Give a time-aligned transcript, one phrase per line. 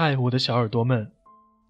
[0.00, 1.10] 嗨，我的小耳朵们，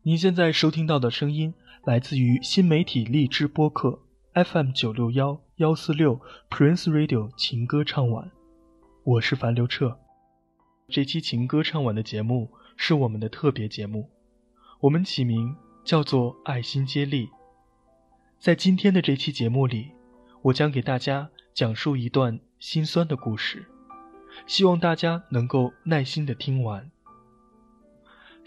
[0.02, 1.54] 您现在收听到的声音
[1.86, 4.02] 来自于新媒体荔枝播客
[4.34, 6.20] FM 九六幺幺四六
[6.50, 8.30] Prince Radio 情歌唱晚，
[9.02, 9.98] 我是樊刘彻。
[10.88, 14.10] 这期情歌唱晚的节目是我们的特别节目，
[14.80, 17.30] 我们起名叫做爱心接力。
[18.38, 19.92] 在今天的这期节目里，
[20.42, 23.64] 我将给大家讲述一段心酸的故事，
[24.46, 26.90] 希望大家能够耐心的听完。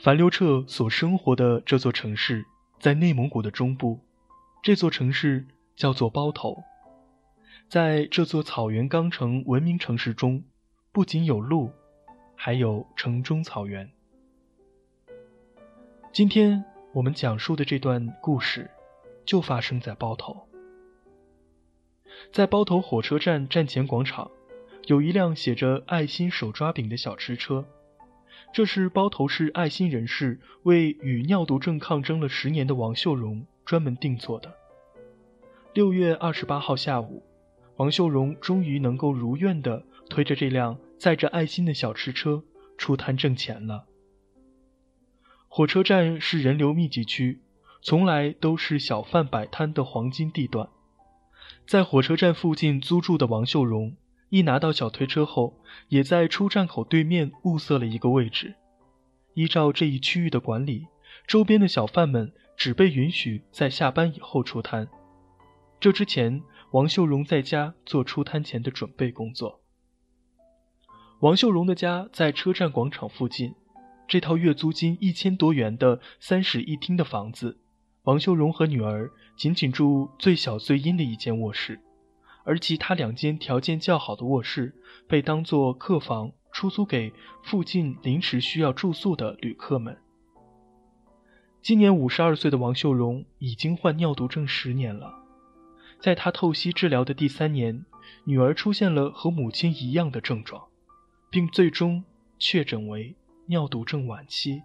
[0.02, 2.44] 樊刘彻所生活的这座城市
[2.80, 4.00] 在内蒙古的中部，
[4.64, 6.64] 这座城市叫做包头。
[7.70, 10.44] 在这座草原钢城文明城市中，
[10.92, 11.72] 不仅有路。
[12.36, 13.92] 还有城中草原。
[16.12, 18.72] 今天我们讲述的这段故事，
[19.24, 20.48] 就发生在包头。
[22.34, 24.32] 在包头火车站站前广场，
[24.88, 27.64] 有一辆写着“爱心手抓饼”的小吃车，
[28.54, 34.54] 这是包头市爱心人士为与尿毒症抗争了十年的王秀荣专门定做的。
[35.74, 37.24] 六月二十八号下午，
[37.78, 40.78] 王秀荣终于能够如愿的推着这辆。
[41.02, 42.44] 载着爱心的小吃车
[42.78, 43.86] 出摊挣钱了。
[45.48, 47.42] 火车站是人流密集区，
[47.82, 50.70] 从来都是小贩摆摊的黄金地段。
[51.66, 53.96] 在火车站附近租住的王秀荣，
[54.32, 58.56] 一拿到小推车后，也在出站口对面物色了一个位置。
[59.34, 60.88] 依照这一区域的管理，
[61.28, 64.88] 周边的小贩们只被允许在下班以后出摊。
[65.82, 69.60] 这之前，王秀荣在家做出摊前的准备工作。
[71.20, 73.54] 王秀荣的家在车站广场附近，
[74.08, 77.60] 这套月租金一千多元的三室一厅的房子，
[78.04, 81.82] 王秀荣和女儿仅仅住最小最阴的一间卧室，
[82.44, 84.76] 而其他两间条件较好的卧室
[85.08, 87.14] 被当作客房出租给
[87.44, 89.98] 附近临时需要住宿的旅客们。
[91.62, 95.14] 今年五十二岁的王秀荣已经患尿毒症十年了，
[96.00, 97.86] 在他透析治疗的第三年，
[98.26, 100.64] 女儿出现了和母亲一样的症状。
[101.32, 102.04] 并最终
[102.38, 103.16] 确诊为
[103.46, 104.62] 尿毒症晚期。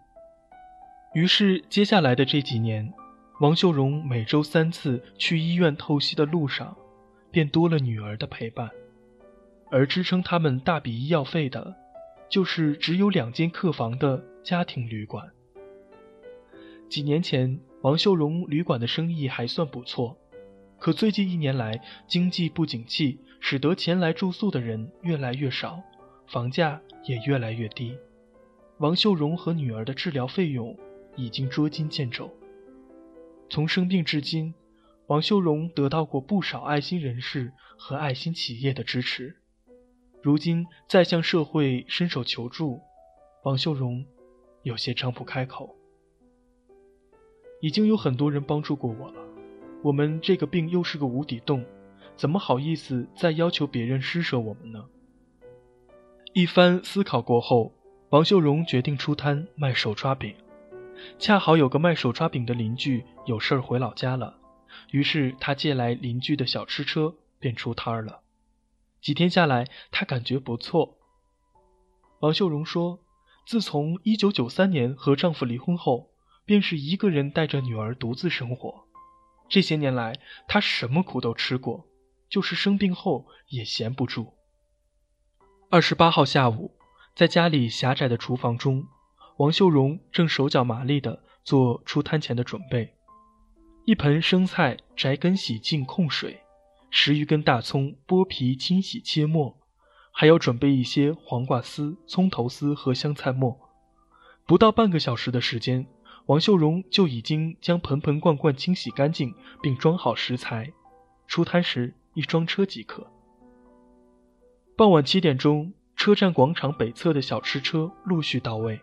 [1.14, 2.92] 于是，接下来的这几年，
[3.38, 6.76] 王秀荣每周三次去医院透析的路上，
[7.36, 8.70] 便多了女儿的陪伴。
[9.70, 11.76] 而支撑他们大笔医药费的，
[12.30, 15.30] 就是只有两间客房的家庭旅馆。
[16.88, 20.16] 几年前，王秀荣旅馆的生意还算不错，
[20.78, 25.82] 可最近一年来，经济不景气，使得前来住宿的人越来越少。
[26.26, 27.98] 房价也越来越低，
[28.78, 30.74] 王秀荣和女儿的治疗费用
[31.16, 32.32] 已经捉襟见肘。
[33.50, 34.54] 从生病至今，
[35.08, 39.36] 王秀荣得到过不少爱心人士和爱心企业的支持，
[40.20, 42.80] 如今再向社会伸手求助，
[43.44, 44.04] 王秀荣
[44.62, 45.76] 有些张不开口。
[47.60, 49.20] 已经有很多人帮助过我了，
[49.84, 51.64] 我们这个病又是个无底洞，
[52.16, 54.86] 怎么好意思再要求别人施舍我们呢？
[56.32, 57.72] 一番思考过后，
[58.10, 60.34] 王秀荣决定出摊卖手抓饼。
[61.18, 64.36] 恰好有个卖手抓饼的邻居有事儿回老家了，
[64.90, 68.20] 于是他借来邻居的小吃车便出摊儿了。
[69.00, 70.98] 几天下来，他感觉不错。
[72.20, 73.00] 王秀荣说
[73.46, 76.10] ：“自从1993年和丈夫离婚后，
[76.44, 78.86] 便是一个人带着女儿独自生活。
[79.48, 81.86] 这些年来，她什么苦都吃过，
[82.28, 84.34] 就是生病后也闲不住。”
[85.70, 86.72] 二十八号下午，
[87.14, 88.88] 在家里狭窄的厨房中，
[89.36, 92.95] 王秀荣正手脚麻利地做出摊前的准备。
[93.86, 96.40] 一盆生菜摘根洗净控水，
[96.90, 99.56] 十余根大葱剥皮清洗切末，
[100.10, 103.56] 还要准备一些黄瓜丝、葱头丝和香菜末。
[104.44, 105.86] 不到半个小时的时间，
[106.26, 110.72] 王秀荣就已经将盆盆罐罐清洗干净，并装好食材，
[111.28, 113.06] 出摊时一装车即可。
[114.76, 118.80] 傍晚七点钟，车站广场北侧的小吃车陆续到位。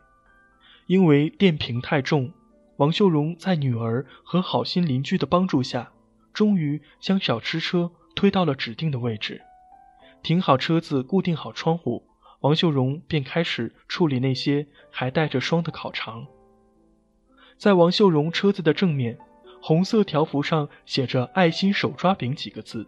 [0.87, 2.31] 因为电瓶太重，
[2.77, 5.91] 王秀荣在女儿和好心邻居的帮助下，
[6.33, 9.41] 终于将小吃车推到了指定的位置。
[10.21, 12.03] 停好车子，固定好窗户，
[12.41, 16.25] 王秀荣便开始处理那些还带着霜的烤肠。
[17.57, 19.17] 在王秀荣车子的正面，
[19.61, 22.87] 红色条幅上写着“爱心手抓饼”几个字。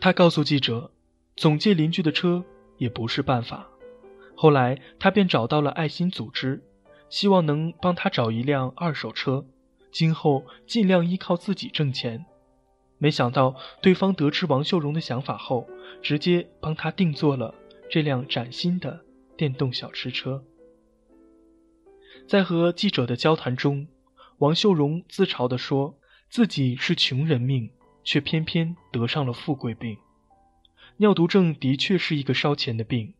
[0.00, 0.90] 他告诉记者。
[1.36, 2.44] 总借邻居的车
[2.78, 3.68] 也不是办法，
[4.34, 6.64] 后来他便找到了爱心组织，
[7.10, 9.46] 希望能帮他找一辆二手车，
[9.90, 12.24] 今后尽量依靠自己挣钱。
[12.98, 15.68] 没想到对方得知王秀荣的想法后，
[16.02, 17.54] 直接帮他定做了
[17.90, 19.04] 这辆崭新的
[19.36, 20.42] 电动小吃车。
[22.26, 23.86] 在和记者的交谈中，
[24.38, 25.96] 王秀荣自嘲地说
[26.28, 27.70] 自己是穷人命，
[28.02, 29.96] 却偏偏得上了富贵病。
[30.98, 33.14] 尿毒症的确是一个烧钱的病，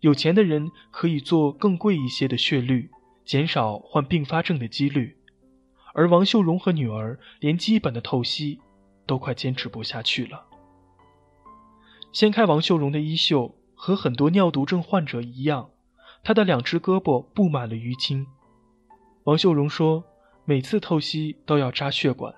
[0.00, 2.88] 有钱的人可以做更贵一些的血滤，
[3.26, 5.16] 减少患并发症的几率，
[5.92, 8.60] 而王秀荣和女儿连基本的透析
[9.04, 10.46] 都快坚持不下去了。
[12.12, 15.70] 掀开王秀荣的衣袖，和很多尿毒症患者一样，
[16.22, 18.26] 她的两只胳膊布满了淤青。
[19.24, 20.04] 王秀荣说，
[20.44, 22.32] 每次透析都要扎血管，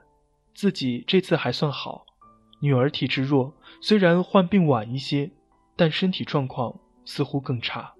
[0.54, 2.06] 自己这次还算好。
[2.60, 5.30] 女儿体质弱，虽然患病晚一些，
[5.76, 7.92] 但身体状况似乎更差。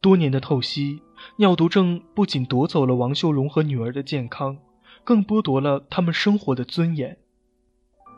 [0.00, 1.02] 多年的透析，
[1.36, 4.58] 尿毒症不仅夺走了王秀荣和女儿的健康，
[5.04, 7.18] 更剥夺了他们生活的尊严。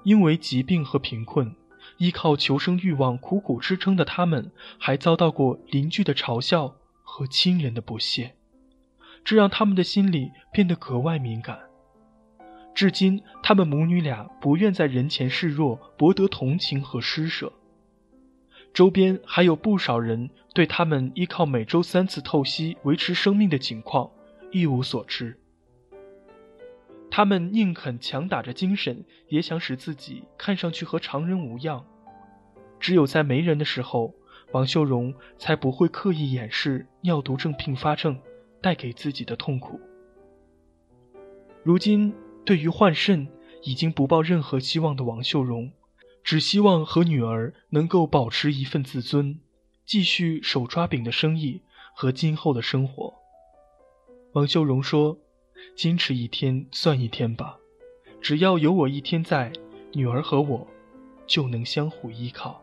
[0.04, 1.54] 因为疾病和贫困，
[1.98, 8.36] 依靠求生欲望苦苦支撑的他们，还遭到过邻居的嘲笑和亲人的不屑，
[9.24, 11.58] 这让他们的心里变得格外敏感。
[12.74, 17.52] 至今，他们母女俩不愿在人前示弱，博得同情和施舍。
[18.73, 24.11] 周边还有不少人对他们依靠每周三次透析维持生命的情况
[24.53, 25.38] 一无所知。
[27.11, 31.85] 他们宁肯强打着精神，也想使自己看上去和常人无恙。
[32.79, 34.15] 只有在没人的时候，
[34.53, 38.20] 王秀荣才不会刻意掩饰尿毒症并发症
[38.61, 39.81] 带给自己的痛苦。
[41.62, 42.15] 如今。
[42.44, 43.29] 对于换肾
[43.62, 45.70] 已经不抱任何希望的王秀荣，
[46.28, 49.40] 只希望和女儿能够保持一份自尊，
[49.86, 51.62] 继续手抓饼的生意
[51.94, 53.14] 和今后的生活。
[54.32, 55.16] 王秀荣说
[55.75, 57.56] ：“坚持一天算一天吧，
[58.20, 59.50] 只要有我一天在，
[59.94, 60.69] 女儿和我
[61.26, 62.62] 就能相互依靠。”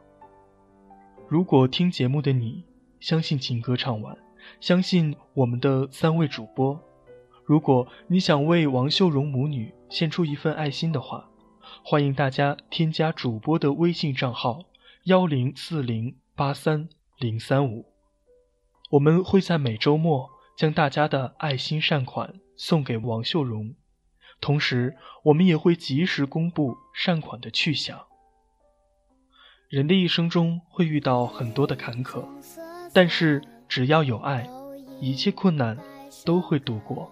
[1.28, 2.64] 如果听节目的你
[3.00, 4.16] 相信情歌唱完，
[4.62, 6.80] 相信我们的三位主播。
[7.44, 11.28] 如果你想为王秀荣母女献出一份爱心的话，
[11.84, 14.66] 欢迎大家添加主播的微信账号
[15.04, 17.86] 幺零四零八三零三五，
[18.92, 23.76] 我们会在每周末将大家的爱心善款送给王秀荣，
[24.42, 28.06] 同时我们也会及时公布善款的去向。
[29.70, 32.26] 人的一生中会遇到很多的坎坷，
[32.94, 34.50] 但是只要有爱，
[35.00, 35.78] 一切困难
[36.26, 37.12] 都会度过。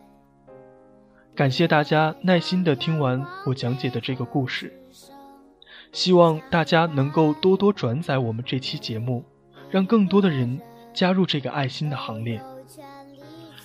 [1.36, 4.72] 感谢大家耐心的听完我讲解的这个故事，
[5.92, 9.26] 希望大家能够多多转载我们这期节目，
[9.72, 10.62] 让更多的人
[10.94, 12.40] 加入这个爱心的行列。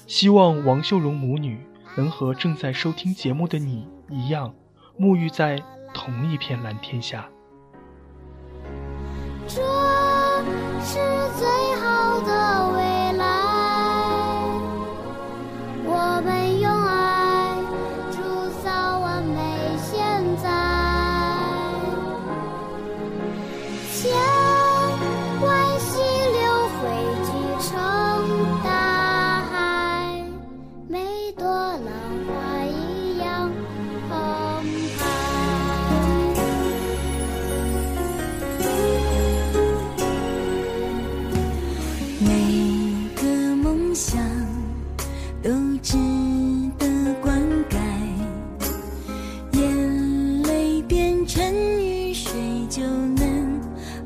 [0.06, 1.60] 希望王秀荣母女
[1.94, 4.54] 能和正在收听节目的你一样，
[4.98, 5.62] 沐浴在
[5.92, 7.28] 同一片蓝天下。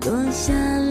[0.05, 0.82] 多想。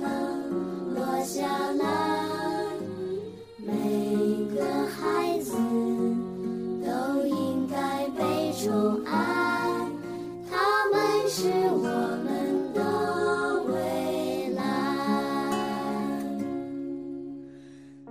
[0.00, 1.84] 能落下来，
[3.58, 5.52] 每个孩子
[6.84, 9.10] 都应该被宠爱，
[10.50, 11.88] 他们是我
[12.24, 12.80] 们的
[13.72, 13.74] 未
[14.54, 14.60] 来。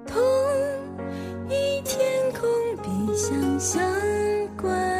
[0.05, 0.13] 同
[1.49, 2.49] 一天空，
[2.83, 3.81] 比想象
[4.61, 4.94] 乖。